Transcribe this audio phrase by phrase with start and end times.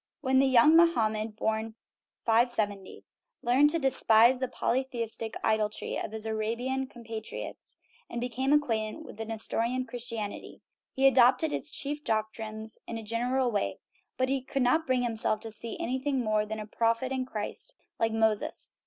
[0.21, 1.75] When the young Mohammed (born
[2.25, 3.03] 570)
[3.43, 7.77] learned to despise the polytheistic idolatry of his Arabian compatriots,
[8.09, 12.03] and became acquainted with Nestorian Christianity, he 284 GOD AND THE WORLD adopted its chief
[12.03, 13.77] doctrines in a general way;
[14.17, 17.75] but he could not bring himself to see anything more than a prophet in Christ,
[17.99, 18.73] like Moses.